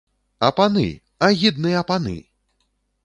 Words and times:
А 0.47 0.47
паны, 0.59 0.85
агідныя 1.29 1.85
паны! 1.93 2.17